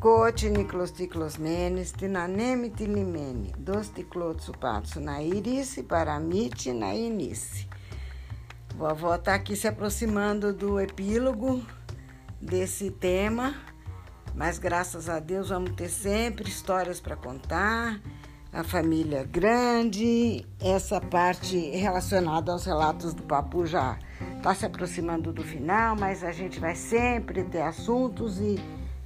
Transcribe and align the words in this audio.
Cote 0.00 0.48
niclosticlosmenes, 0.48 1.92
tinaneme 1.92 2.70
tilimene, 2.70 3.52
dos 3.58 3.90
ticlotsupatsu 3.90 4.98
na 4.98 5.22
irice, 5.22 5.82
paramite 5.82 6.72
na 6.72 6.94
inice. 6.94 7.68
Vovó 8.74 9.16
está 9.16 9.34
aqui 9.34 9.54
se 9.54 9.68
aproximando 9.68 10.54
do 10.54 10.80
epílogo 10.80 11.62
desse 12.40 12.90
tema, 12.90 13.54
mas 14.34 14.58
graças 14.58 15.06
a 15.06 15.18
Deus 15.18 15.50
vamos 15.50 15.72
ter 15.72 15.90
sempre 15.90 16.48
histórias 16.48 16.98
para 16.98 17.14
contar. 17.14 18.00
A 18.50 18.64
família 18.64 19.18
é 19.18 19.24
grande, 19.24 20.46
essa 20.58 20.98
parte 20.98 21.58
relacionada 21.76 22.52
aos 22.52 22.64
relatos 22.64 23.12
do 23.12 23.24
Papu 23.24 23.66
já 23.66 23.98
está 24.38 24.54
se 24.54 24.64
aproximando 24.64 25.30
do 25.30 25.42
final, 25.42 25.94
mas 25.94 26.24
a 26.24 26.32
gente 26.32 26.58
vai 26.58 26.74
sempre 26.74 27.44
ter 27.44 27.60
assuntos 27.60 28.40
e 28.40 28.58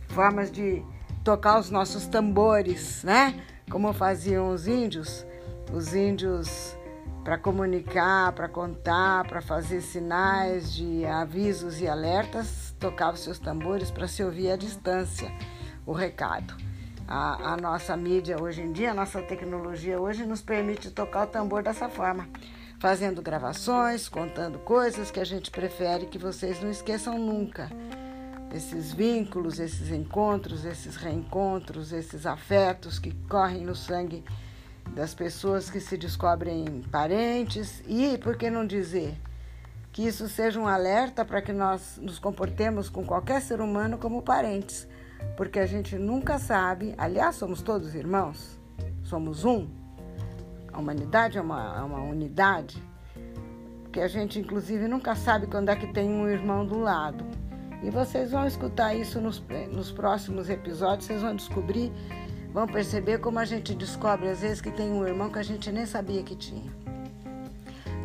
formas 0.09 0.53
de 0.53 0.81
tocar 1.25 1.59
os 1.59 1.71
nossos 1.71 2.07
tambores, 2.07 3.03
né? 3.03 3.43
Como 3.71 3.93
faziam 3.95 4.51
os 4.51 4.69
índios. 4.69 5.27
Os 5.73 5.95
índios, 5.95 6.77
para 7.25 7.39
comunicar, 7.39 8.33
para 8.33 8.47
contar, 8.47 9.27
para 9.27 9.41
fazer 9.41 9.81
sinais 9.81 10.73
de 10.73 11.07
avisos 11.07 11.81
e 11.81 11.89
alertas, 11.89 12.77
tocavam 12.79 13.17
seus 13.17 13.39
tambores 13.39 13.91
para 13.91 14.07
se 14.07 14.23
ouvir 14.23 14.51
à 14.51 14.57
distância 14.57 15.33
o 15.87 15.93
recado. 15.93 16.55
A, 17.09 17.53
a, 17.53 17.57
nossa 17.57 17.97
mídia 17.97 18.41
hoje 18.41 18.61
em 18.63 18.73
dia, 18.73 18.91
a 18.91 18.95
nossa 18.95 19.21
tecnologia 19.23 20.01
hoje 20.01 20.25
nos 20.25 20.43
permite 20.43 20.91
tocar 20.91 21.25
o 21.25 21.27
tambor 21.27 21.63
dessa 21.63 21.89
forma, 21.89 22.29
fazendo 22.79 23.21
gravações, 23.21 24.09
contando 24.09 24.59
coisas 24.59 25.11
que 25.11 25.21
a 25.21 25.25
gente 25.25 25.51
prefere 25.51 26.07
que 26.07 26.19
vocês 26.19 26.63
não 26.63 26.71
esqueçam 26.71 27.19
nunca 27.19 27.69
esses 28.55 28.93
vínculos, 28.93 29.59
esses 29.59 29.91
encontros, 29.91 30.65
esses 30.65 30.95
reencontros, 30.95 31.93
esses 31.93 32.25
afetos 32.25 33.01
que 33.01 33.13
correm 33.29 33.65
no 33.65 33.75
sangue 33.75 34.23
das 34.95 35.13
pessoas 35.13 35.69
que 35.69 35.81
se 35.81 35.97
descobrem 35.97 36.83
parentes. 36.91 37.83
E, 37.89 38.17
por 38.19 38.37
que 38.37 38.49
não 38.49 38.65
dizer, 38.65 39.19
que 39.91 40.07
isso 40.07 40.29
seja 40.29 40.61
um 40.61 40.69
alerta 40.69 41.25
para 41.25 41.43
que 41.43 41.53
nós 41.53 41.99
nos 42.01 42.21
comportemos 42.21 42.89
com 42.89 43.05
qualquer 43.05 43.43
ser 43.43 43.61
humano 43.61 43.99
como 43.99 44.23
parentes, 44.23 44.87
porque 45.37 45.59
a 45.59 45.67
gente 45.67 45.97
nunca 45.97 46.39
sabe, 46.39 46.95
aliás, 46.97 47.35
somos 47.35 47.61
todos 47.61 47.95
irmãos, 47.97 48.57
somos 49.03 49.45
um, 49.45 49.69
a 50.73 50.79
humanidade 50.79 51.39
é 51.39 51.41
uma, 51.41 51.77
é 51.77 51.83
uma 51.83 52.03
unidade, 52.03 52.81
que 53.93 54.01
a 54.01 54.09
gente 54.09 54.39
inclusive 54.39 54.87
nunca 54.87 55.17
sabe 55.17 55.49
quando 55.49 55.71
é 55.71 55.77
que 55.77 55.93
tem 55.93 56.09
um 56.09 56.29
irmão 56.29 56.65
do 56.65 56.79
lado. 56.79 57.25
E 57.85 57.91
vocês 57.91 58.31
vão 58.31 58.47
escutar 58.47 58.95
isso 58.95 59.21
nos, 59.21 59.43
nos 59.71 59.93
próximos 59.93 60.49
episódios, 60.49 61.07
vocês 61.07 61.21
vão 61.21 61.37
descobrir, 61.37 61.93
vão 62.51 62.67
perceber 62.67 63.19
como 63.19 63.39
a 63.39 63.45
gente 63.45 63.75
descobre 63.75 64.31
às 64.31 64.41
vezes 64.41 64.63
que 64.63 64.71
tem 64.71 64.91
um 64.91 65.07
irmão 65.07 65.29
que 65.29 65.39
a 65.39 65.43
gente 65.43 65.71
nem 65.71 65.85
sabia 65.85 66.23
que 66.23 66.35
tinha. 66.35 66.73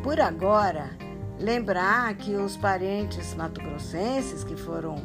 Por 0.02 0.20
agora, 0.20 0.90
lembrar 1.38 2.14
que 2.14 2.34
os 2.34 2.58
parentes 2.58 3.34
mato-grossenses 3.34 4.44
que 4.44 4.54
foram 4.54 4.96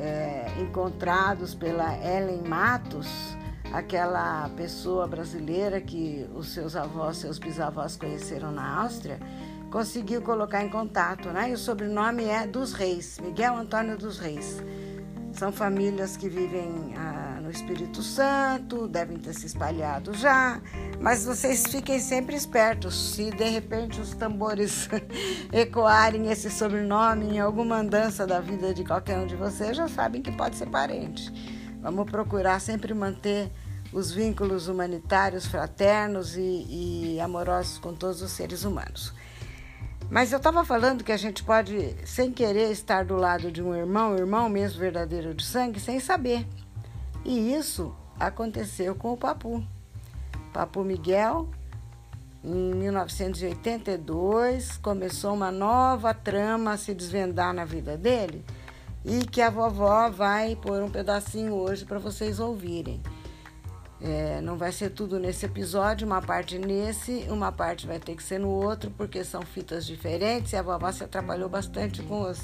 é, 0.00 0.46
encontrados 0.60 1.54
pela 1.54 1.96
Ellen 1.96 2.42
Matos, 2.42 3.06
aquela 3.72 4.48
pessoa 4.56 5.06
brasileira 5.06 5.80
que 5.80 6.28
os 6.34 6.48
seus 6.48 6.74
avós, 6.74 7.18
seus 7.18 7.38
bisavós 7.38 7.96
conheceram 7.96 8.50
na 8.50 8.82
Áustria, 8.82 9.20
conseguiu 9.70 10.20
colocar 10.20 10.62
em 10.64 10.68
contato, 10.68 11.28
né? 11.30 11.50
E 11.50 11.52
o 11.52 11.58
sobrenome 11.58 12.24
é 12.24 12.46
dos 12.46 12.72
Reis, 12.72 13.18
Miguel 13.20 13.56
Antônio 13.56 13.96
dos 13.96 14.18
Reis. 14.18 14.62
São 15.32 15.52
famílias 15.52 16.16
que 16.16 16.28
vivem 16.28 16.92
ah, 16.96 17.38
no 17.40 17.50
Espírito 17.50 18.02
Santo, 18.02 18.88
devem 18.88 19.16
ter 19.16 19.32
se 19.32 19.46
espalhado 19.46 20.12
já, 20.12 20.60
mas 21.00 21.24
vocês 21.24 21.64
fiquem 21.66 22.00
sempre 22.00 22.34
espertos. 22.34 23.14
Se 23.14 23.30
de 23.30 23.44
repente 23.44 24.00
os 24.00 24.12
tambores 24.14 24.88
ecoarem 25.52 26.30
esse 26.30 26.50
sobrenome 26.50 27.36
em 27.36 27.40
alguma 27.40 27.76
andança 27.76 28.26
da 28.26 28.40
vida 28.40 28.74
de 28.74 28.84
qualquer 28.84 29.18
um 29.18 29.26
de 29.26 29.36
vocês, 29.36 29.76
já 29.76 29.86
sabem 29.86 30.20
que 30.20 30.32
pode 30.32 30.56
ser 30.56 30.66
parente. 30.66 31.32
Vamos 31.80 32.10
procurar 32.10 32.60
sempre 32.60 32.92
manter 32.92 33.50
os 33.92 34.10
vínculos 34.10 34.68
humanitários, 34.68 35.46
fraternos 35.46 36.36
e, 36.36 37.14
e 37.16 37.20
amorosos 37.20 37.78
com 37.78 37.94
todos 37.94 38.20
os 38.20 38.32
seres 38.32 38.64
humanos. 38.64 39.12
Mas 40.10 40.32
eu 40.32 40.38
estava 40.38 40.64
falando 40.64 41.04
que 41.04 41.12
a 41.12 41.16
gente 41.16 41.44
pode, 41.44 41.94
sem 42.04 42.32
querer, 42.32 42.72
estar 42.72 43.04
do 43.04 43.14
lado 43.14 43.52
de 43.52 43.62
um 43.62 43.76
irmão, 43.76 44.16
irmão 44.16 44.48
mesmo 44.48 44.80
verdadeiro 44.80 45.32
de 45.32 45.44
sangue, 45.44 45.78
sem 45.78 46.00
saber. 46.00 46.44
E 47.24 47.54
isso 47.54 47.94
aconteceu 48.18 48.96
com 48.96 49.12
o 49.12 49.16
Papu. 49.16 49.64
Papu 50.52 50.82
Miguel, 50.82 51.48
em 52.42 52.74
1982, 52.74 54.78
começou 54.78 55.32
uma 55.32 55.52
nova 55.52 56.12
trama 56.12 56.72
a 56.72 56.76
se 56.76 56.92
desvendar 56.92 57.54
na 57.54 57.64
vida 57.64 57.96
dele 57.96 58.44
e 59.04 59.24
que 59.24 59.40
a 59.40 59.48
vovó 59.48 60.10
vai 60.10 60.56
pôr 60.56 60.82
um 60.82 60.90
pedacinho 60.90 61.54
hoje 61.54 61.84
para 61.84 62.00
vocês 62.00 62.40
ouvirem. 62.40 63.00
É, 64.02 64.40
não 64.40 64.56
vai 64.56 64.72
ser 64.72 64.90
tudo 64.90 65.18
nesse 65.18 65.44
episódio, 65.44 66.06
uma 66.06 66.22
parte 66.22 66.58
nesse, 66.58 67.26
uma 67.28 67.52
parte 67.52 67.86
vai 67.86 67.98
ter 67.98 68.16
que 68.16 68.22
ser 68.22 68.38
no 68.38 68.48
outro, 68.48 68.90
porque 68.96 69.22
são 69.22 69.42
fitas 69.42 69.84
diferentes 69.84 70.52
e 70.52 70.56
a 70.56 70.62
vovó 70.62 70.90
se 70.90 71.04
atrapalhou 71.04 71.50
bastante 71.50 72.02
com 72.02 72.22
os, 72.22 72.40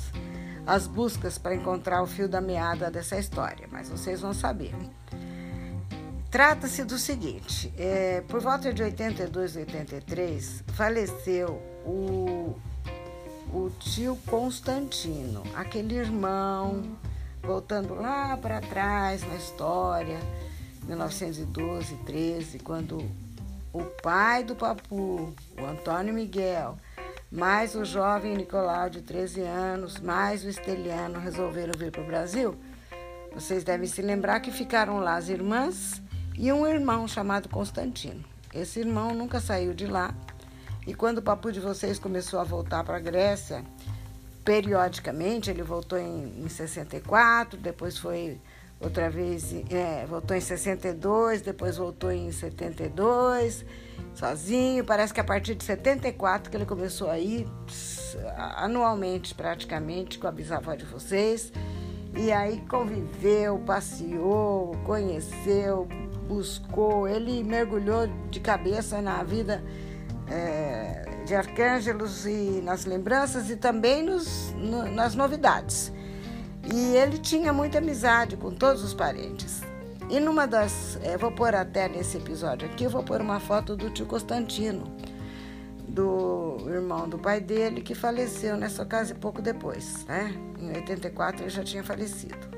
as 0.66 0.86
buscas 0.86 1.38
para 1.38 1.54
encontrar 1.54 2.02
o 2.02 2.06
fio 2.06 2.28
da 2.28 2.42
meada 2.42 2.90
dessa 2.90 3.18
história, 3.18 3.66
mas 3.72 3.88
vocês 3.88 4.20
vão 4.20 4.34
saber. 4.34 4.74
Trata-se 6.30 6.84
do 6.84 6.98
seguinte: 6.98 7.72
é, 7.78 8.22
por 8.28 8.40
volta 8.40 8.70
de 8.70 8.82
82, 8.82 9.56
83, 9.56 10.62
faleceu 10.74 11.54
o, 11.86 12.54
o 13.50 13.70
tio 13.80 14.18
Constantino, 14.26 15.42
aquele 15.54 15.94
irmão, 15.94 16.98
voltando 17.42 17.94
lá 17.94 18.36
para 18.36 18.60
trás 18.60 19.26
na 19.26 19.36
história 19.36 20.18
1912, 20.86 21.96
13, 22.06 22.58
quando 22.60 22.98
o 23.72 23.84
pai 24.02 24.44
do 24.44 24.54
Papu, 24.54 25.34
o 25.58 25.64
Antônio 25.64 26.14
Miguel, 26.14 26.78
mais 27.30 27.74
o 27.74 27.84
jovem 27.84 28.36
Nicolau 28.36 28.88
de 28.88 29.02
13 29.02 29.40
anos, 29.42 29.98
mais 29.98 30.44
o 30.44 30.48
Esteliano 30.48 31.18
resolveram 31.18 31.74
vir 31.76 31.90
para 31.90 32.02
o 32.02 32.06
Brasil, 32.06 32.56
vocês 33.34 33.64
devem 33.64 33.86
se 33.86 34.00
lembrar 34.00 34.40
que 34.40 34.50
ficaram 34.50 34.98
lá 34.98 35.16
as 35.16 35.28
irmãs 35.28 36.00
e 36.38 36.50
um 36.52 36.66
irmão 36.66 37.06
chamado 37.06 37.48
Constantino. 37.48 38.24
Esse 38.54 38.80
irmão 38.80 39.12
nunca 39.12 39.40
saiu 39.40 39.74
de 39.74 39.86
lá. 39.86 40.14
E 40.86 40.94
quando 40.94 41.18
o 41.18 41.22
papu 41.22 41.52
de 41.52 41.60
vocês 41.60 41.98
começou 41.98 42.40
a 42.40 42.44
voltar 42.44 42.84
para 42.84 42.96
a 42.96 43.00
Grécia, 43.00 43.62
periodicamente, 44.44 45.50
ele 45.50 45.62
voltou 45.62 45.98
em, 45.98 46.44
em 46.44 46.48
64, 46.48 47.58
depois 47.58 47.98
foi 47.98 48.40
outra 48.80 49.08
vez 49.10 49.54
é, 49.70 50.04
voltou 50.06 50.36
em 50.36 50.40
62, 50.40 51.42
depois 51.42 51.76
voltou 51.76 52.10
em 52.10 52.30
72, 52.30 53.64
sozinho. 54.14 54.84
Parece 54.84 55.12
que 55.12 55.20
a 55.20 55.24
partir 55.24 55.54
de 55.54 55.64
74 55.64 56.50
que 56.50 56.56
ele 56.56 56.66
começou 56.66 57.10
a 57.10 57.18
ir 57.18 57.46
anualmente, 58.56 59.34
praticamente, 59.34 60.18
com 60.18 60.26
a 60.26 60.32
bisavó 60.32 60.74
de 60.74 60.84
vocês. 60.84 61.52
E 62.16 62.32
aí 62.32 62.60
conviveu, 62.68 63.58
passeou, 63.58 64.72
conheceu, 64.84 65.86
buscou. 66.26 67.06
Ele 67.06 67.44
mergulhou 67.44 68.06
de 68.30 68.40
cabeça 68.40 69.02
na 69.02 69.22
vida 69.22 69.62
é, 70.28 71.04
de 71.26 71.34
Arcângelos 71.34 72.26
e 72.26 72.60
nas 72.62 72.84
lembranças 72.84 73.50
e 73.50 73.56
também 73.56 74.02
nos, 74.02 74.52
no, 74.52 74.90
nas 74.90 75.14
novidades. 75.14 75.92
E 76.72 76.96
ele 76.96 77.18
tinha 77.18 77.52
muita 77.52 77.78
amizade 77.78 78.36
com 78.36 78.50
todos 78.50 78.82
os 78.82 78.92
parentes. 78.92 79.62
E 80.08 80.20
numa 80.20 80.46
das. 80.46 80.98
É, 81.02 81.16
vou 81.16 81.32
pôr 81.32 81.54
até 81.54 81.88
nesse 81.88 82.16
episódio 82.16 82.68
aqui, 82.68 82.86
vou 82.86 83.02
pôr 83.02 83.20
uma 83.20 83.40
foto 83.40 83.76
do 83.76 83.90
tio 83.90 84.06
Constantino, 84.06 84.84
do 85.88 86.58
irmão 86.68 87.08
do 87.08 87.18
pai 87.18 87.40
dele, 87.40 87.80
que 87.80 87.94
faleceu 87.94 88.56
nessa 88.56 88.82
ocasião 88.82 89.18
pouco 89.18 89.42
depois, 89.42 90.04
né? 90.06 90.34
Em 90.58 90.68
84 90.76 91.42
ele 91.42 91.50
já 91.50 91.64
tinha 91.64 91.82
falecido. 91.82 92.56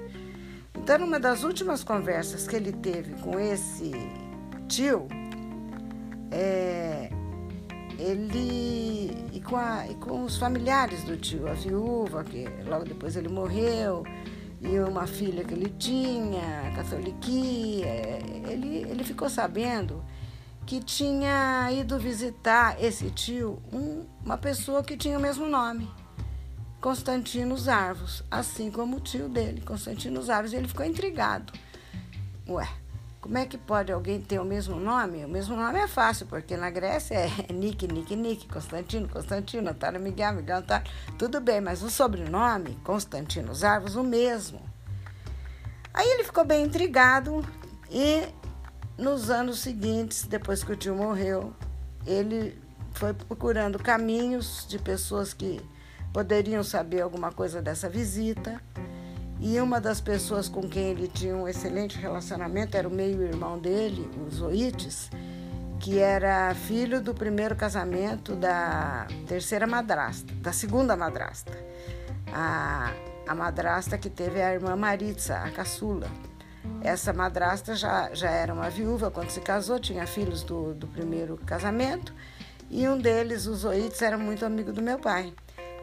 Então, 0.75 0.99
numa 0.99 1.19
das 1.19 1.43
últimas 1.43 1.83
conversas 1.83 2.47
que 2.47 2.57
ele 2.57 2.73
teve 2.73 3.15
com 3.23 3.39
esse 3.39 3.93
tio, 4.69 5.07
é, 6.31 7.11
ele 7.99 9.11
e 9.33 9.41
com, 9.41 9.57
a, 9.57 9.87
e 9.89 9.95
com 9.97 10.25
os 10.25 10.37
familiares 10.37 11.03
do 11.05 11.17
tio, 11.17 11.49
a 11.49 11.55
viúva, 11.55 12.23
que 12.25 12.47
logo 12.65 12.85
depois 12.85 13.17
ele 13.17 13.29
morreu, 13.29 14.05
e 14.61 14.79
uma 14.81 15.07
filha 15.07 15.45
que 15.45 15.55
ele 15.55 15.73
tinha, 15.79 16.73
catoliquia, 16.75 17.87
ele, 18.49 18.85
ele 18.89 19.05
ficou 19.05 19.29
sabendo 19.29 20.05
que 20.65 20.81
tinha 20.81 21.71
ido 21.73 21.99
visitar 21.99 22.83
esse 22.83 23.11
tio 23.11 23.59
um, 23.73 24.05
uma 24.25 24.37
pessoa 24.37 24.83
que 24.83 24.97
tinha 24.97 25.19
o 25.19 25.21
mesmo 25.21 25.49
nome, 25.49 25.89
Constantino 26.81 27.57
Arvos, 27.69 28.23
assim 28.31 28.71
como 28.71 28.99
o 28.99 29.01
tio 29.01 29.29
dele, 29.29 29.61
Constantino 29.63 30.31
Arvos. 30.31 30.53
Ele 30.53 30.69
ficou 30.69 30.87
intrigado. 30.87 31.53
Ué, 32.49 32.69
como 33.29 33.37
é 33.37 33.45
que 33.45 33.59
pode 33.59 33.93
alguém 33.93 34.23
ter 34.23 34.41
o 34.41 34.45
mesmo 34.45 34.81
nome? 34.81 35.23
O 35.23 35.29
mesmo 35.29 35.55
nome 35.55 35.79
é 35.79 35.87
fácil, 35.87 36.25
porque 36.27 36.57
na 36.57 36.71
Grécia 36.71 37.15
é 37.15 37.29
Nick, 37.53 37.87
Nick, 37.87 38.17
Nick, 38.17 38.49
Constantino, 38.49 39.07
Constantino, 39.07 39.69
Antônio 39.69 40.01
Miguel, 40.01 40.33
Miguel 40.33 40.57
Antônio. 40.57 40.85
Tudo 41.19 41.39
bem, 41.39 41.61
mas 41.61 41.83
o 41.83 41.91
sobrenome, 41.91 42.79
Constantino 42.83 43.55
Zarvos, 43.55 43.97
o 43.97 44.03
mesmo. 44.03 44.63
Aí 45.93 46.09
ele 46.09 46.25
ficou 46.25 46.43
bem 46.43 46.65
intrigado 46.65 47.45
e 47.91 48.27
nos 48.97 49.29
anos 49.29 49.59
seguintes, 49.59 50.25
depois 50.25 50.65
que 50.65 50.73
o 50.73 50.77
tio 50.77 50.95
morreu, 50.95 51.53
ele 52.07 52.59
foi 52.95 53.13
procurando 53.13 53.79
caminhos 53.79 54.65
de 54.67 54.79
pessoas 54.79 55.35
que 55.35 55.61
poderiam 56.15 56.65
saber 56.65 57.03
alguma 57.03 57.31
coisa 57.31 57.61
dessa 57.61 57.91
visita. 57.91 58.59
E 59.41 59.61
uma 59.61 59.81
das 59.81 60.01
pessoas 60.01 60.49
com 60.49 60.69
quem 60.69 60.91
ele 60.91 61.07
tinha 61.07 61.37
um 61.37 61.47
excelente 61.47 61.97
relacionamento 61.97 62.77
era 62.77 62.89
o 62.89 62.91
meio-irmão 62.91 63.59
dele, 63.59 64.11
o 64.27 64.31
Zoites, 64.31 65.11
que 65.79 65.99
era 65.99 66.53
filho 66.55 67.01
do 67.01 67.15
primeiro 67.15 67.55
casamento 67.55 68.35
da 68.35 69.07
terceira 69.29 69.67
madrasta, 69.67 70.33
da 70.35 70.53
segunda 70.53 70.97
madrasta. 70.97 71.53
A, 72.33 72.93
a 73.29 73.35
madrasta 73.35 73.97
que 73.97 74.11
teve 74.11 74.43
a 74.43 74.53
irmã 74.53 74.75
Maritza, 74.75 75.37
a 75.39 75.51
caçula. 75.51 76.11
Essa 76.83 77.13
madrasta 77.13 77.77
já, 77.77 78.13
já 78.13 78.31
era 78.31 78.53
uma 78.53 78.69
viúva 78.69 79.11
quando 79.11 79.31
se 79.31 79.41
casou, 79.41 79.79
tinha 79.79 80.07
filhos 80.07 80.43
do, 80.43 80.75
do 80.75 80.89
primeiro 80.89 81.37
casamento, 81.47 82.13
e 82.71 82.87
um 82.89 82.99
deles, 82.99 83.47
o 83.47 83.55
Zoites, 83.55 84.03
era 84.03 84.19
muito 84.19 84.45
amigo 84.45 84.73
do 84.73 84.83
meu 84.83 84.99
pai. 84.99 85.33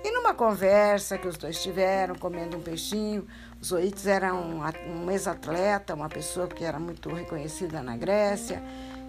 E 0.06 0.12
numa 0.12 0.36
conversa 0.36 1.18
que 1.18 1.28
os 1.28 1.36
dois 1.36 1.60
tiveram, 1.64 2.14
comendo 2.14 2.58
um 2.58 2.62
peixinho, 2.62 3.26
o 3.60 3.66
Zoites 3.66 4.06
era 4.06 4.36
um, 4.36 4.62
um 4.88 5.10
ex-atleta, 5.10 5.96
uma 5.96 6.08
pessoa 6.08 6.48
que 6.48 6.64
era 6.64 6.80
muito 6.80 7.10
reconhecida 7.10 7.82
na 7.82 7.98
Grécia, 7.98 8.62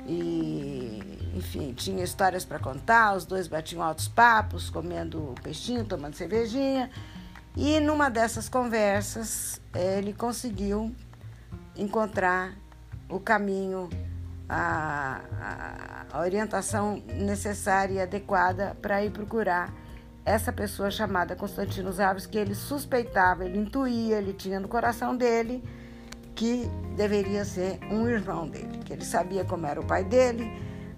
e, 0.06 1.02
enfim, 1.34 1.74
tinha 1.74 2.02
histórias 2.02 2.46
para 2.46 2.58
contar, 2.58 3.14
os 3.14 3.26
dois 3.26 3.46
batiam 3.46 3.82
altos 3.82 4.08
papos, 4.08 4.70
comendo 4.70 5.34
peixinho, 5.42 5.84
tomando 5.84 6.14
cervejinha. 6.14 6.90
E 7.54 7.78
numa 7.78 8.08
dessas 8.08 8.48
conversas, 8.48 9.60
ele 9.74 10.14
conseguiu 10.14 10.96
encontrar 11.76 12.54
o 13.06 13.20
caminho, 13.20 13.90
a, 14.48 15.20
a 16.10 16.20
orientação 16.20 17.02
necessária 17.06 17.92
e 17.92 18.00
adequada 18.00 18.74
para 18.80 19.04
ir 19.04 19.10
procurar 19.10 19.70
essa 20.26 20.52
pessoa 20.52 20.90
chamada 20.90 21.36
Constantino 21.36 21.90
Alves, 22.02 22.26
que 22.26 22.36
ele 22.36 22.54
suspeitava, 22.54 23.44
ele 23.44 23.58
intuía, 23.58 24.18
ele 24.18 24.32
tinha 24.32 24.58
no 24.58 24.66
coração 24.66 25.16
dele 25.16 25.62
que 26.34 26.68
deveria 26.96 27.44
ser 27.44 27.78
um 27.90 28.08
irmão 28.08 28.48
dele, 28.48 28.80
que 28.84 28.92
ele 28.92 29.04
sabia 29.04 29.44
como 29.44 29.66
era 29.66 29.80
o 29.80 29.86
pai 29.86 30.02
dele, 30.02 30.50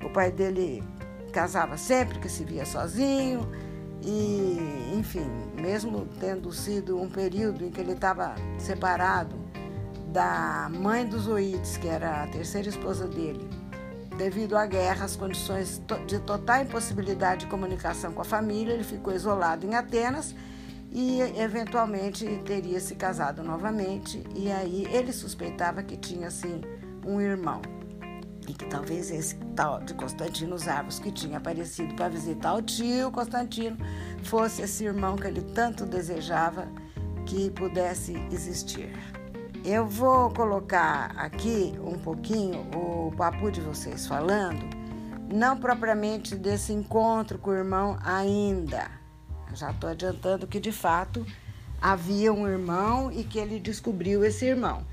o 0.03 0.09
pai 0.09 0.33
dele 0.33 0.83
casava 1.31 1.77
sempre, 1.77 2.19
que 2.19 2.29
se 2.29 2.43
via 2.43 2.65
sozinho, 2.65 3.47
e, 4.03 4.59
enfim, 4.99 5.31
mesmo 5.61 6.09
tendo 6.19 6.51
sido 6.51 7.01
um 7.01 7.09
período 7.09 7.65
em 7.65 7.71
que 7.71 7.81
ele 7.81 7.93
estava 7.93 8.35
separado 8.59 9.37
da 10.09 10.71
mãe 10.73 11.07
dos 11.07 11.29
Oides, 11.29 11.77
que 11.77 11.87
era 11.87 12.25
a 12.25 12.27
terceira 12.29 12.69
esposa 12.69 13.07
dele, 13.07 13.47
Devido 14.19 14.57
à 14.57 14.67
guerra, 14.67 15.05
as 15.05 15.15
condições 15.15 15.81
de 16.09 16.19
total 16.19 16.63
impossibilidade 16.63 17.43
de 17.43 17.47
comunicação 17.47 18.13
com 18.13 18.21
a 18.21 18.25
família, 18.25 18.75
ele 18.75 18.83
ficou 18.83 19.15
isolado 19.15 19.65
em 19.65 19.77
Atenas 19.77 20.35
e 20.91 21.21
eventualmente 21.37 22.27
teria 22.45 22.81
se 22.81 22.97
casado 22.97 23.45
novamente. 23.45 24.21
E 24.35 24.51
aí 24.51 24.89
ele 24.91 25.13
suspeitava 25.13 25.85
que 25.85 25.97
tinha 25.97 26.27
assim 26.27 26.61
um 27.07 27.21
irmão 27.21 27.63
e 28.49 28.53
que 28.53 28.65
talvez 28.65 29.09
esse 29.13 29.37
tal 29.55 29.79
de 29.85 29.95
Constantino 29.95 30.59
Zavos 30.59 30.99
que 30.99 31.13
tinha 31.13 31.39
aparecido 31.39 31.95
para 31.95 32.09
visitar 32.09 32.55
o 32.55 32.63
tio 32.63 33.13
Constantino 33.13 33.77
fosse 34.25 34.63
esse 34.63 34.85
irmão 34.85 35.15
que 35.15 35.29
ele 35.29 35.43
tanto 35.55 35.87
desejava 35.87 36.67
que 37.25 37.51
pudesse 37.51 38.15
existir. 38.33 39.18
Eu 39.65 39.87
vou 39.87 40.31
colocar 40.31 41.13
aqui 41.17 41.75
um 41.83 41.99
pouquinho 41.99 42.67
o 42.75 43.13
papo 43.17 43.51
de 43.51 43.61
vocês 43.61 44.07
falando, 44.07 44.65
não 45.33 45.59
propriamente 45.59 46.37
desse 46.37 46.73
encontro 46.73 47.39
com 47.39 47.51
o 47.51 47.55
irmão 47.55 47.99
ainda. 48.03 48.91
Já 49.55 49.71
estou 49.71 49.91
adiantando 49.91 50.47
que 50.47 50.61
de 50.61 50.73
fato 50.73 51.27
havia 51.83 52.33
um 52.33 52.47
irmão 52.47 53.11
e 53.11 53.25
que 53.25 53.39
ele 53.39 53.59
descobriu 53.59 54.25
esse 54.25 54.47
irmão. 54.47 54.87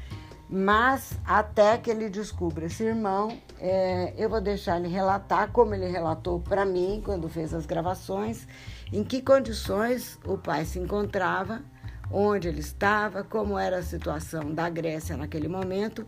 Mas 0.49 1.13
até 1.25 1.77
que 1.77 1.89
ele 1.89 2.09
descubra 2.09 2.65
esse 2.65 2.83
irmão, 2.83 3.39
é, 3.59 4.13
eu 4.17 4.29
vou 4.29 4.41
deixar 4.41 4.77
ele 4.77 4.87
relatar 4.87 5.51
como 5.51 5.73
ele 5.73 5.87
relatou 5.87 6.39
para 6.39 6.65
mim 6.65 7.01
quando 7.03 7.29
fez 7.29 7.53
as 7.53 7.65
gravações, 7.65 8.47
em 8.91 9.03
que 9.03 9.21
condições 9.21 10.19
o 10.25 10.37
pai 10.37 10.65
se 10.65 10.79
encontrava 10.79 11.61
onde 12.11 12.47
ele 12.47 12.59
estava, 12.59 13.23
como 13.23 13.57
era 13.57 13.77
a 13.77 13.83
situação 13.83 14.53
da 14.53 14.69
Grécia 14.69 15.17
naquele 15.17 15.47
momento, 15.47 16.05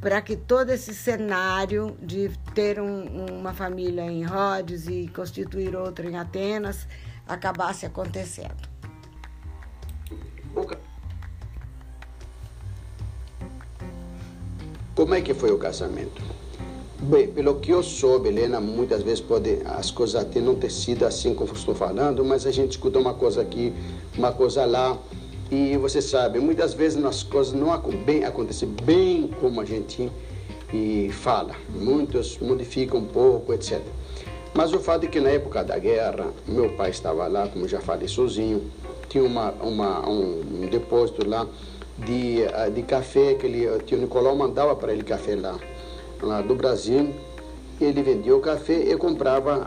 para 0.00 0.20
que 0.20 0.36
todo 0.36 0.70
esse 0.70 0.94
cenário 0.94 1.96
de 2.02 2.30
ter 2.54 2.80
um, 2.80 3.26
uma 3.38 3.54
família 3.54 4.02
em 4.02 4.24
Rhodes 4.24 4.86
e 4.86 5.08
constituir 5.08 5.74
outra 5.74 6.08
em 6.08 6.16
Atenas 6.16 6.86
acabasse 7.26 7.86
acontecendo. 7.86 8.74
Como 14.94 15.14
é 15.14 15.20
que 15.20 15.34
foi 15.34 15.50
o 15.50 15.58
casamento? 15.58 16.22
Bem, 17.00 17.26
pelo 17.26 17.56
que 17.56 17.70
eu 17.70 17.82
soube, 17.82 18.28
Helena, 18.28 18.60
muitas 18.60 19.02
vezes 19.02 19.20
pode 19.20 19.58
as 19.64 19.90
coisas 19.90 20.14
até 20.14 20.40
não 20.40 20.54
ter 20.54 20.70
sido 20.70 21.04
assim 21.04 21.34
como 21.34 21.52
estou 21.52 21.74
falando, 21.74 22.24
mas 22.24 22.46
a 22.46 22.52
gente 22.52 22.72
escuta 22.72 22.98
uma 22.98 23.12
coisa 23.12 23.42
aqui, 23.42 23.74
uma 24.16 24.32
coisa 24.32 24.64
lá. 24.64 24.96
E 25.50 25.76
você 25.76 26.00
sabe, 26.00 26.38
muitas 26.40 26.74
vezes 26.74 27.02
as 27.04 27.22
coisas 27.22 27.52
não 27.52 27.68
bem, 28.04 28.24
acontecem 28.24 28.68
bem 28.68 29.30
como 29.40 29.60
a 29.60 29.64
gente 29.64 30.10
fala. 31.12 31.54
Muitos 31.68 32.38
modificam 32.38 33.00
um 33.00 33.06
pouco, 33.06 33.52
etc. 33.52 33.80
Mas 34.54 34.72
o 34.72 34.78
fato 34.78 35.04
é 35.04 35.08
que 35.08 35.20
na 35.20 35.30
época 35.30 35.64
da 35.64 35.78
guerra, 35.78 36.32
meu 36.46 36.70
pai 36.70 36.90
estava 36.90 37.26
lá, 37.26 37.48
como 37.48 37.66
já 37.66 37.80
falei, 37.80 38.08
sozinho. 38.08 38.70
Tinha 39.08 39.24
uma, 39.24 39.50
uma, 39.52 40.08
um, 40.08 40.68
depósito 40.70 41.28
lá 41.28 41.46
de, 41.98 42.42
eh, 42.42 42.70
de 42.70 42.82
café 42.82 43.34
que 43.34 43.46
ele, 43.46 43.68
o 43.68 43.78
tio 43.80 43.98
Nicolau 43.98 44.34
mandava 44.34 44.74
para 44.74 44.92
ele 44.92 45.02
café 45.02 45.36
lá, 45.36 45.58
lá 46.22 46.40
do 46.40 46.54
Brasil. 46.54 47.12
Ele 47.80 48.02
vendia 48.02 48.36
o 48.36 48.40
café 48.40 48.92
e 48.92 48.96
comprava 48.96 49.66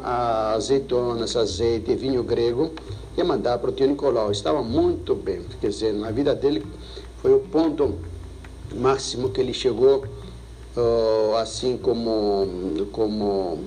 azeitonas, 0.54 1.36
azeite, 1.36 1.94
vinho 1.96 2.24
grego 2.24 2.72
e 3.18 3.24
mandar 3.24 3.58
para 3.60 3.70
o 3.70 3.74
tio 3.74 3.88
Nicolau. 3.88 4.32
Estava 4.32 4.62
muito 4.62 5.14
bem, 5.14 5.42
quer 5.60 5.70
dizer, 5.70 5.94
na 5.94 6.12
vida 6.12 6.34
dele 6.34 6.66
foi 7.22 7.34
o 7.34 7.40
ponto 7.40 7.96
máximo 8.76 9.30
que 9.30 9.42
ele 9.42 9.54
chegou, 9.54 10.06
uh, 10.76 11.36
assim 11.36 11.78
como, 11.78 12.88
como 12.92 13.60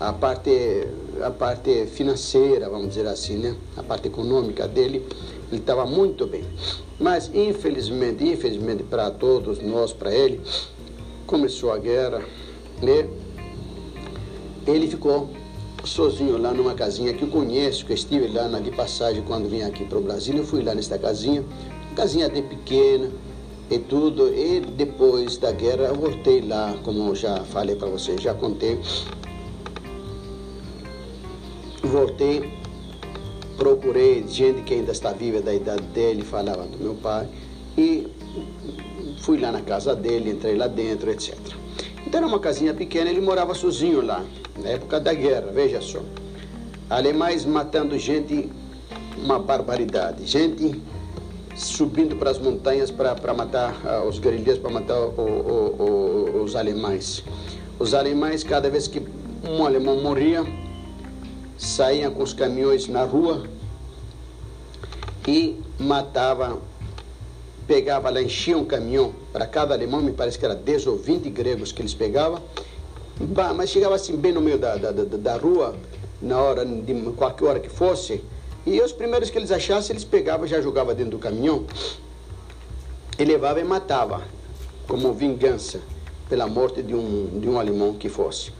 a 0.00 0.12
parte, 0.12 0.86
a 1.22 1.30
parte 1.30 1.86
financeira, 1.86 2.70
vamos 2.70 2.88
dizer 2.88 3.06
assim, 3.06 3.36
né? 3.36 3.56
a 3.76 3.82
parte 3.82 4.08
econômica 4.08 4.66
dele, 4.66 5.06
ele 5.50 5.60
estava 5.60 5.84
muito 5.84 6.26
bem. 6.26 6.44
Mas 6.98 7.30
infelizmente, 7.34 8.24
infelizmente 8.24 8.82
para 8.84 9.10
todos 9.10 9.60
nós, 9.60 9.92
para 9.92 10.14
ele, 10.14 10.40
começou 11.26 11.72
a 11.72 11.78
guerra, 11.78 12.22
né? 12.80 13.08
Ele 14.66 14.86
ficou 14.86 15.30
sozinho 15.84 16.38
lá 16.38 16.52
numa 16.52 16.74
casinha 16.74 17.12
que 17.12 17.22
eu 17.22 17.28
conheço, 17.28 17.84
que 17.84 17.92
eu 17.92 17.96
estive 17.96 18.28
lá 18.28 18.48
na 18.48 18.60
de 18.60 18.70
passagem 18.70 19.22
quando 19.22 19.48
vim 19.48 19.62
aqui 19.62 19.84
para 19.84 19.98
o 19.98 20.00
Brasil. 20.00 20.36
Eu 20.36 20.44
fui 20.44 20.62
lá 20.62 20.74
nesta 20.74 20.98
casinha, 20.98 21.44
casinha 21.96 22.28
de 22.28 22.42
pequena 22.42 23.10
e 23.70 23.78
tudo. 23.78 24.28
E 24.28 24.60
depois 24.60 25.36
da 25.38 25.50
guerra 25.50 25.84
eu 25.84 25.94
voltei 25.96 26.40
lá, 26.42 26.76
como 26.84 27.14
já 27.14 27.42
falei 27.44 27.76
para 27.76 27.88
vocês, 27.88 28.20
já 28.20 28.34
contei. 28.34 28.78
Voltei, 31.82 32.52
procurei 33.56 34.24
gente 34.28 34.62
que 34.62 34.74
ainda 34.74 34.92
está 34.92 35.12
viva 35.12 35.40
da 35.40 35.52
idade 35.52 35.82
dele, 35.88 36.22
falava 36.22 36.62
do 36.62 36.78
meu 36.78 36.94
pai. 36.94 37.28
E 37.76 38.06
fui 39.22 39.40
lá 39.40 39.50
na 39.50 39.60
casa 39.62 39.96
dele, 39.96 40.30
entrei 40.30 40.56
lá 40.56 40.68
dentro, 40.68 41.10
etc. 41.10 41.36
Então 42.06 42.18
era 42.18 42.26
uma 42.26 42.38
casinha 42.38 42.72
pequena, 42.72 43.10
ele 43.10 43.20
morava 43.20 43.54
sozinho 43.54 44.00
lá 44.00 44.24
na 44.62 44.70
época 44.70 45.00
da 45.00 45.12
guerra, 45.12 45.50
veja 45.52 45.80
só. 45.80 46.00
Alemães 46.88 47.44
matando 47.44 47.98
gente, 47.98 48.50
uma 49.16 49.38
barbaridade. 49.38 50.26
Gente 50.26 50.80
subindo 51.56 52.16
para 52.16 52.30
as 52.30 52.38
montanhas 52.38 52.90
para 52.90 53.34
matar 53.34 53.74
uh, 53.84 54.08
os 54.08 54.18
guerrilheiros, 54.18 54.58
para 54.58 54.70
matar 54.70 54.98
o, 54.98 55.20
o, 55.20 56.36
o, 56.38 56.42
os 56.42 56.56
alemães. 56.56 57.22
Os 57.78 57.94
alemães, 57.94 58.42
cada 58.42 58.70
vez 58.70 58.88
que 58.88 59.02
um 59.44 59.64
alemão 59.64 60.00
morria, 60.00 60.44
saíam 61.58 62.12
com 62.12 62.22
os 62.22 62.32
caminhões 62.32 62.88
na 62.88 63.04
rua 63.04 63.44
e 65.26 65.60
matavam 65.78 66.60
pegava 67.66 68.10
lá, 68.10 68.20
enchia 68.20 68.58
um 68.58 68.64
caminhão 68.64 69.14
para 69.32 69.46
cada 69.46 69.74
alemão, 69.74 70.00
me 70.00 70.12
parece 70.12 70.38
que 70.38 70.44
era 70.44 70.54
10 70.54 70.86
ou 70.88 70.96
20 70.96 71.30
gregos 71.30 71.72
que 71.72 71.80
eles 71.80 71.94
pegavam, 71.94 72.42
mas 73.54 73.70
chegava 73.70 73.94
assim 73.94 74.16
bem 74.16 74.32
no 74.32 74.40
meio 74.40 74.58
da, 74.58 74.76
da, 74.76 74.92
da, 74.92 75.04
da 75.04 75.36
rua, 75.36 75.74
na 76.20 76.40
hora 76.40 76.64
de 76.64 76.94
qualquer 77.12 77.44
hora 77.44 77.60
que 77.60 77.68
fosse, 77.68 78.22
e 78.64 78.80
os 78.80 78.92
primeiros 78.92 79.30
que 79.30 79.38
eles 79.38 79.50
achassem, 79.50 79.94
eles 79.94 80.04
pegavam, 80.04 80.46
já 80.46 80.60
jogavam 80.60 80.94
dentro 80.94 81.12
do 81.12 81.18
caminhão, 81.18 81.66
e 83.18 83.24
levava 83.24 83.60
e 83.60 83.64
matava, 83.64 84.22
como 84.86 85.12
vingança 85.12 85.80
pela 86.28 86.46
morte 86.46 86.82
de 86.82 86.94
um, 86.94 87.40
de 87.40 87.48
um 87.48 87.58
alemão 87.58 87.94
que 87.94 88.08
fosse. 88.08 88.52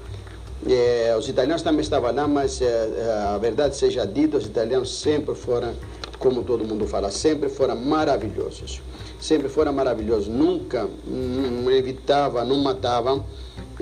É, 0.68 1.14
os 1.18 1.28
italianos 1.28 1.62
também 1.62 1.80
estavam 1.80 2.14
lá, 2.14 2.28
mas 2.28 2.60
é, 2.60 3.32
a 3.34 3.38
verdade 3.38 3.76
seja 3.76 4.06
dita, 4.06 4.36
os 4.36 4.46
italianos 4.46 5.00
sempre 5.00 5.34
foram, 5.34 5.74
como 6.18 6.44
todo 6.44 6.64
mundo 6.64 6.86
fala, 6.86 7.10
sempre 7.10 7.48
foram 7.48 7.76
maravilhosos. 7.76 8.80
Sempre 9.20 9.48
foram 9.48 9.72
maravilhosos, 9.72 10.28
nunca 10.28 10.88
não 11.06 11.70
evitavam, 11.70 12.44
não 12.44 12.58
matavam. 12.58 13.24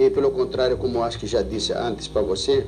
E 0.00 0.09
pelo 0.09 0.30
contrário, 0.30 0.78
como 0.78 1.02
acho 1.02 1.19
que 1.19 1.26
já 1.26 1.42
disse 1.42 1.75
antes 1.75 2.09
para 2.09 2.23
você, 2.23 2.66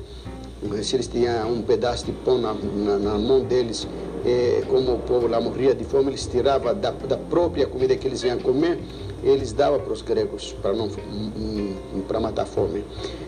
se 0.82 0.96
eles 0.96 1.06
tinham 1.06 1.50
um 1.50 1.62
pedaço 1.62 2.04
de 2.04 2.12
pão 2.12 2.36
na, 2.36 2.52
na, 2.52 2.98
na 2.98 3.18
mão 3.18 3.40
deles, 3.40 3.88
como 4.68 4.96
o 4.96 4.98
povo 4.98 5.28
lá 5.28 5.40
morria 5.40 5.74
de 5.74 5.82
fome, 5.82 6.10
eles 6.10 6.26
tiravam 6.26 6.74
da, 6.74 6.90
da 6.90 7.16
própria 7.16 7.66
comida 7.66 7.96
que 7.96 8.06
eles 8.06 8.22
iam 8.22 8.38
comer, 8.38 8.78
eles 9.24 9.50
davam 9.50 9.80
para 9.80 9.94
os 9.94 10.02
gregos 10.02 10.54
para 10.60 10.74
não 10.74 10.90
para 12.06 12.20
matar 12.20 12.42
a 12.42 12.44
fome. 12.44 12.84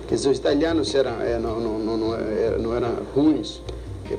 Quer 0.06 0.16
dizer, 0.16 0.28
os 0.28 0.36
italianos 0.36 0.94
eram, 0.94 1.22
é, 1.22 1.38
não, 1.38 1.58
não, 1.58 1.78
não, 1.78 1.96
não, 1.96 2.14
é, 2.14 2.76
eram 2.76 2.90
ruins, 3.14 3.62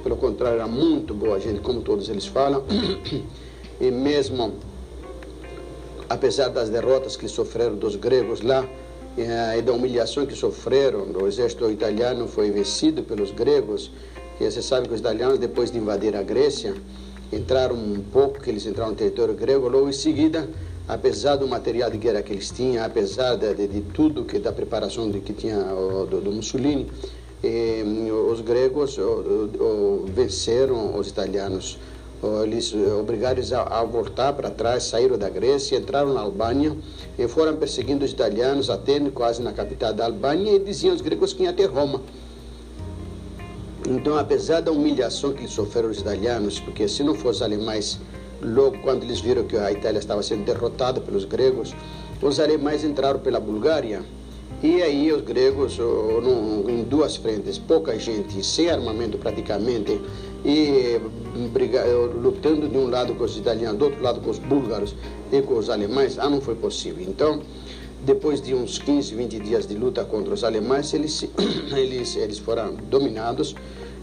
pelo 0.01 0.18
contrário, 0.18 0.56
era 0.56 0.68
muito 0.68 1.13
boa 1.13 1.39
gente, 1.39 1.60
como 1.60 1.82
todos 1.82 2.10
eles 2.10 2.25
falam. 2.25 2.63
E 3.77 3.92
mesmo, 3.92 4.54
apesar 6.08 6.48
das 6.48 6.70
derrotas 6.70 7.18
que 7.18 7.27
sofreram 7.27 7.75
dos 7.75 7.98
gregos 7.98 8.39
lá, 8.39 8.65
e 9.18 9.62
da 9.62 9.72
humilhação 9.72 10.26
que 10.26 10.36
sofreram, 10.36 11.08
o 11.14 11.28
exército 11.28 11.72
italiano 11.72 12.28
foi 12.28 12.52
vencido 12.52 13.02
pelos 13.02 13.32
gregos, 13.32 13.90
que 14.38 14.50
você 14.50 14.62
sabe 14.62 14.88
que 14.90 14.94
os 14.94 15.00
italianos, 15.00 15.40
depois 15.40 15.72
de 15.72 15.78
invadir 15.78 16.16
a 16.16 16.22
Grécia, 16.22 16.76
entraram 17.32 17.76
um 17.76 18.04
pouco, 18.12 18.42
que 18.42 18.50
eles 18.50 18.66
entraram 18.66 18.92
no 18.92 18.98
território 18.98 19.34
grego, 19.34 19.70
logo 19.70 19.88
em 19.88 19.94
seguida, 19.94 20.50
apesar 20.88 21.38
do 21.38 21.48
material 21.48 21.90
de 21.90 21.98
guerra 21.98 22.22
que 22.22 22.34
eles 22.34 22.52
tinham, 22.52 22.84
apesar 22.84 23.36
de, 23.36 23.68
de, 23.68 23.82
tudo 23.82 24.26
que 24.26 24.38
da 24.38 24.52
preparação 24.52 25.10
de, 25.10 25.22
que 25.22 25.34
tinha 25.34 25.58
do, 25.58 26.20
do, 26.20 26.32
Mussolini, 26.32 26.88
eh, 27.42 27.84
os 28.30 28.42
gregos 28.42 28.98
venceram 30.14 30.98
os 30.98 31.08
italianos. 31.08 31.78
Eles 32.44 32.74
obrigaram 33.00 33.38
eles 33.38 33.52
a, 33.52 33.62
a 33.62 33.84
voltar 33.84 34.34
para 34.34 34.50
trás, 34.50 34.84
saíram 34.84 35.18
da 35.18 35.30
Grécia, 35.30 35.78
entraram 35.78 36.14
na 36.14 36.22
Albânia 36.22 36.76
e 37.18 37.28
foram 37.28 37.56
perseguindo 37.56 38.04
os 38.04 38.12
italianos 38.12 38.70
até 38.70 39.00
quase 39.12 39.42
na 39.42 39.54
capital 39.54 39.94
da 39.94 40.06
Albânia 40.06 40.56
e 40.56 40.60
diziam 40.60 40.94
aos 40.94 41.02
gregos 41.02 41.34
que 41.34 41.44
iam 41.44 41.52
até 41.52 41.66
Roma. 41.66 42.02
Então, 43.88 44.18
apesar 44.18 44.62
da 44.62 44.72
humilhação 44.72 45.34
que 45.34 45.48
sofreram 45.48 45.90
os 45.90 46.00
italianos, 46.00 46.60
porque 46.60 46.88
se 46.88 47.04
não 47.04 47.14
fossem 47.14 47.46
alemães, 47.46 48.00
logo 48.42 48.80
quando 48.80 49.04
eles 49.04 49.20
viram 49.20 49.44
que 49.44 49.56
a 49.56 49.72
Itália 49.72 50.00
estava 50.00 50.24
sendo 50.24 50.44
derrotada 50.44 51.00
pelos 51.00 51.26
gregos, 51.26 51.76
os 52.22 52.40
alemães 52.40 52.84
entraram 52.84 53.20
pela 53.20 53.40
Bulgária 53.40 54.04
e 54.64 54.82
aí 54.82 55.12
os 55.12 55.22
gregos, 55.22 55.78
em 56.68 56.84
duas 56.84 57.16
frentes, 57.16 57.58
pouca 57.60 58.00
gente, 58.00 58.44
sem 58.44 58.70
armamento 58.70 59.18
praticamente, 59.18 60.02
e 60.46 61.02
lutando 62.22 62.70
de 62.70 62.78
um 62.78 62.88
lado 62.88 63.16
com 63.16 63.24
os 63.24 63.36
italianos, 63.36 63.80
do 63.80 63.86
outro 63.86 64.04
lado 64.04 64.22
com 64.22 64.30
os 64.30 64.38
búlgaros 64.38 64.96
e 65.32 65.42
com 65.42 65.56
os 65.58 65.72
alemães, 65.72 66.20
ah, 66.20 66.30
não 66.30 66.40
foi 66.40 66.54
possível. 66.54 67.04
Então, 67.06 67.42
depois 68.06 68.40
de 68.40 68.54
uns 68.54 68.78
15, 68.78 69.16
20 69.16 69.40
dias 69.40 69.66
de 69.66 69.74
luta 69.74 70.06
contra 70.06 70.32
os 70.32 70.44
alemães, 70.44 70.94
eles, 70.94 71.25
eles, 71.75 72.16
eles 72.16 72.38
foram 72.38 72.75
dominados. 72.75 73.56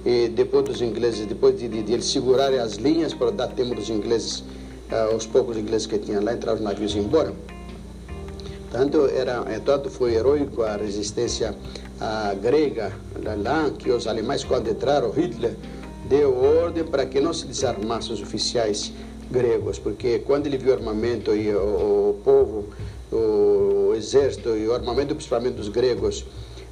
E 0.04 0.26
depois 0.26 0.64
dos 0.64 0.82
ingleses, 0.82 1.24
depois 1.26 1.56
de, 1.56 1.68
de, 1.68 1.80
de 1.80 1.92
eles 1.92 2.06
segurarem 2.06 2.58
as 2.58 2.72
linhas 2.72 3.14
para 3.14 3.30
dar 3.30 3.46
tempo 3.46 3.76
dos 3.76 3.88
ingleses, 3.88 4.40
uh, 4.40 5.14
os 5.16 5.24
poucos 5.26 5.56
ingleses 5.56 5.86
que 5.86 5.96
tinham 5.96 6.24
lá, 6.24 6.32
entrar 6.32 6.54
os 6.54 6.60
navios 6.60 6.96
embora. 6.96 7.32
Tanto, 8.72 9.06
era, 9.06 9.44
eh, 9.48 9.60
tanto 9.64 9.90
foi 9.90 10.14
heróico 10.14 10.62
a 10.62 10.76
resistência 10.76 11.54
a 12.00 12.34
grega 12.34 12.90
lá, 13.44 13.70
que 13.70 13.90
os 13.90 14.08
alemães, 14.08 14.42
quando 14.42 14.68
entraram, 14.68 15.12
Hitler 15.12 15.54
deu 16.12 16.36
ordem 16.36 16.84
para 16.84 17.06
que 17.06 17.20
não 17.20 17.32
se 17.32 17.46
desarmassem 17.46 18.12
os 18.12 18.20
oficiais 18.20 18.92
gregos, 19.30 19.78
porque 19.78 20.18
quando 20.18 20.46
ele 20.46 20.58
viu 20.58 20.70
o 20.70 20.74
armamento 20.74 21.34
e 21.34 21.50
o, 21.54 22.10
o 22.10 22.20
povo 22.22 22.66
o 23.10 23.94
exército 23.94 24.50
e 24.50 24.66
o 24.68 24.74
armamento, 24.74 25.14
principalmente 25.14 25.54
dos 25.54 25.68
gregos, 25.68 26.24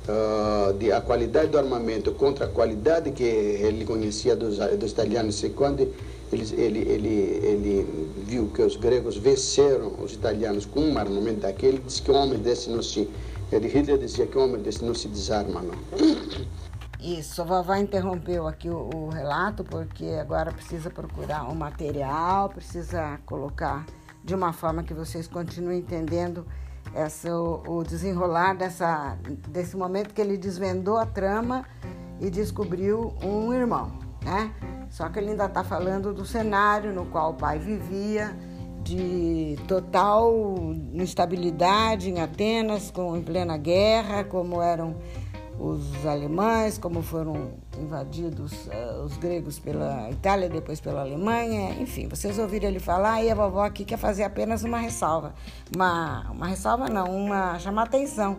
uh, 0.09 0.73
de, 0.75 0.93
a 0.93 1.01
qualidade 1.01 1.49
do 1.49 1.59
armamento 1.59 2.13
contra 2.13 2.45
a 2.47 2.49
qualidade 2.49 3.11
que 3.13 3.25
ele 3.25 3.85
conhecia 3.85 4.37
dos, 4.37 4.59
dos 4.79 4.91
italianos. 4.93 5.43
E 5.43 5.51
quando 5.51 5.89
ele, 6.33 6.55
ele, 6.57 6.79
ele, 6.81 7.15
ele 7.43 7.87
viu 8.27 8.47
que 8.55 8.63
os 8.63 8.77
gregos 8.77 9.17
venceram 9.17 9.93
os 10.03 10.13
italianos 10.15 10.65
com 10.65 10.81
um 10.81 10.99
armamento 10.99 11.41
daquele, 11.41 11.79
disse 11.79 12.03
que 12.03 12.11
um 12.11 12.17
homem 12.17 12.39
desse 12.39 12.71
não 12.71 12.83
se. 12.83 13.09
Ele, 13.53 13.69
Hitler 13.69 13.99
dizia 13.99 14.27
que 14.27 14.39
um 14.39 14.45
homem 14.45 14.63
desse 14.63 14.85
não 14.85 14.95
se 14.95 15.09
desarma, 15.09 15.63
não. 15.63 16.70
Isso, 17.03 17.41
a 17.41 17.45
vovó 17.45 17.75
interrompeu 17.77 18.47
aqui 18.47 18.69
o, 18.69 18.91
o 18.95 19.09
relato 19.09 19.65
porque 19.65 20.05
agora 20.21 20.53
precisa 20.53 20.91
procurar 20.91 21.45
o 21.45 21.55
material, 21.55 22.51
precisa 22.51 23.19
colocar 23.25 23.87
de 24.23 24.35
uma 24.35 24.53
forma 24.53 24.83
que 24.83 24.93
vocês 24.93 25.27
continuem 25.27 25.79
entendendo 25.79 26.47
essa, 26.95 27.35
o, 27.35 27.79
o 27.79 27.85
desenrolar 27.85 28.55
dessa, 28.55 29.17
desse 29.49 29.77
momento 29.77 30.13
que 30.13 30.21
ele 30.21 30.37
desvendou 30.37 30.99
a 30.99 31.07
trama 31.07 31.65
e 32.21 32.29
descobriu 32.29 33.15
um 33.23 33.53
irmão, 33.55 33.93
né? 34.23 34.53
Só 34.91 35.09
que 35.09 35.19
ele 35.19 35.31
ainda 35.31 35.47
está 35.47 35.65
falando 35.65 36.13
do 36.13 36.27
cenário 36.27 36.93
no 36.93 37.07
qual 37.07 37.31
o 37.31 37.35
pai 37.35 37.59
vivia, 37.59 38.37
de 38.83 39.57
total 39.69 40.35
instabilidade 40.93 42.11
em 42.11 42.21
Atenas, 42.21 42.91
com, 42.91 43.17
em 43.17 43.23
plena 43.23 43.57
guerra, 43.57 44.25
como 44.25 44.61
eram 44.61 44.97
os 45.61 46.07
alemães, 46.07 46.79
como 46.79 47.03
foram 47.03 47.53
invadidos 47.79 48.67
uh, 48.69 49.05
os 49.05 49.19
gregos 49.19 49.59
pela 49.59 50.11
Itália, 50.11 50.49
depois 50.49 50.81
pela 50.81 51.03
Alemanha, 51.03 51.75
enfim, 51.79 52.09
vocês 52.09 52.39
ouviram 52.39 52.69
ele 52.69 52.81
falar 52.81 53.23
e 53.23 53.31
a 53.31 53.35
vovó 53.35 53.63
aqui 53.63 53.85
quer 53.85 53.99
fazer 53.99 54.25
apenas 54.25 54.65
uma 54.65 54.79
ressalva. 54.79 55.35
Uma, 55.75 56.31
uma 56.31 56.47
ressalva 56.47 56.89
não, 56.89 57.05
uma 57.15 57.59
chamar 57.59 57.83
atenção 57.83 58.39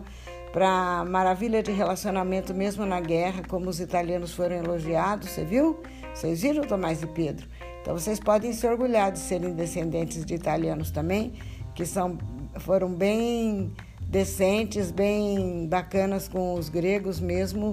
para 0.52 0.98
a 0.98 1.04
maravilha 1.04 1.62
de 1.62 1.70
relacionamento 1.70 2.52
mesmo 2.52 2.84
na 2.84 3.00
guerra, 3.00 3.42
como 3.48 3.70
os 3.70 3.78
italianos 3.78 4.34
foram 4.34 4.56
elogiados, 4.56 5.30
você 5.30 5.44
viu? 5.44 5.80
Vocês 6.12 6.42
viram, 6.42 6.64
Tomás 6.64 7.02
e 7.02 7.06
Pedro? 7.06 7.46
Então 7.80 7.96
vocês 7.96 8.18
podem 8.18 8.52
se 8.52 8.66
orgulhar 8.66 9.12
de 9.12 9.20
serem 9.20 9.54
descendentes 9.54 10.24
de 10.24 10.34
italianos 10.34 10.90
também, 10.90 11.34
que 11.74 11.86
são, 11.86 12.18
foram 12.58 12.92
bem 12.92 13.72
decentes, 14.12 14.90
bem 14.90 15.66
bacanas 15.66 16.28
com 16.28 16.52
os 16.52 16.68
gregos 16.68 17.18
mesmo 17.18 17.72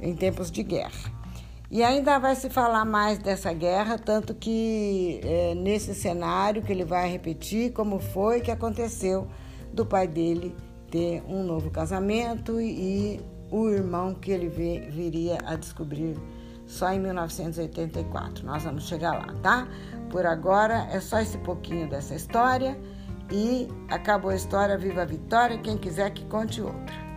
em 0.00 0.14
tempos 0.14 0.48
de 0.48 0.62
guerra. 0.62 1.12
E 1.68 1.82
ainda 1.82 2.18
vai 2.20 2.36
se 2.36 2.48
falar 2.48 2.84
mais 2.84 3.18
dessa 3.18 3.52
guerra, 3.52 3.98
tanto 3.98 4.32
que 4.32 5.20
é, 5.24 5.54
nesse 5.56 5.92
cenário 5.92 6.62
que 6.62 6.70
ele 6.70 6.84
vai 6.84 7.10
repetir 7.10 7.72
como 7.72 7.98
foi 7.98 8.40
que 8.40 8.50
aconteceu 8.50 9.26
do 9.72 9.84
pai 9.84 10.06
dele 10.06 10.54
ter 10.88 11.22
um 11.26 11.42
novo 11.42 11.68
casamento 11.70 12.60
e, 12.60 13.20
o 13.50 13.68
irmão 13.68 14.14
que 14.14 14.30
ele 14.30 14.48
viria 14.48 15.36
a 15.44 15.56
descobrir 15.56 16.16
só 16.66 16.90
em 16.90 16.98
1984. 17.00 18.46
Nós 18.46 18.62
vamos 18.62 18.84
chegar 18.88 19.12
lá, 19.12 19.34
tá? 19.42 19.68
Por 20.08 20.24
agora 20.24 20.88
é 20.90 21.00
só 21.00 21.20
esse 21.20 21.36
pouquinho 21.38 21.86
dessa 21.86 22.14
história. 22.14 22.78
E 23.30 23.68
acabou 23.90 24.30
a 24.30 24.36
história, 24.36 24.76
viva 24.76 25.02
a 25.02 25.06
vitória. 25.06 25.58
Quem 25.58 25.76
quiser 25.78 26.10
que 26.10 26.24
conte 26.26 26.60
outra. 26.60 27.11